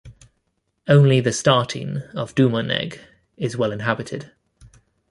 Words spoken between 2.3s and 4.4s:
Dumalneg is well inhabited.